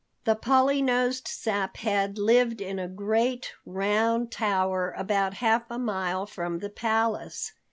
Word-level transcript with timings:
The 0.25 0.33
Polly 0.33 0.81
nosed 0.81 1.27
Saphead 1.27 2.17
lived 2.17 2.59
in 2.59 2.79
a 2.79 2.87
great, 2.87 3.53
round 3.67 4.31
tower 4.31 4.95
about 4.97 5.35
half 5.35 5.69
a 5.69 5.77
mile 5.77 6.25
from 6.25 6.57
the 6.57 6.71
palace. 6.71 7.51